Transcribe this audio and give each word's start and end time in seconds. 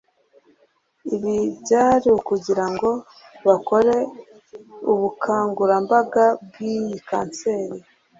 Ibi 1.15 1.35
byari 1.61 2.07
ukugira 2.19 2.65
ngo 2.73 2.89
bakore 3.47 3.95
ubukangurambaga 4.91 6.25
bw’iyi 6.45 6.95
cancer 7.09 7.63